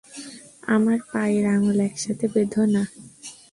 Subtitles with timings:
[0.75, 2.83] আমরা পায়ের আঙ্গুল একসাথে বেঁধো না।